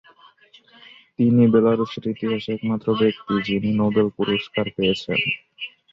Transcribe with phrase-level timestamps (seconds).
[1.15, 5.19] তিনি বেলারুশের ইতিহাসে একমাত্র ব্যক্তি, যিনি নোবেল পুরস্কার পেয়েছেন।